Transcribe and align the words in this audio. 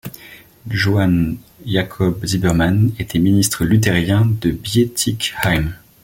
Johann 0.67 1.37
Jacob 1.63 2.25
Zimmermann 2.27 2.91
était 2.97 3.19
ministre 3.19 3.65
luthérien 3.65 4.25
de 4.41 4.49
Bietigheim. 4.49 5.75